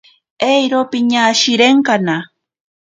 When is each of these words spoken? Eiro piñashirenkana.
Eiro 0.51 0.79
piñashirenkana. 0.91 2.17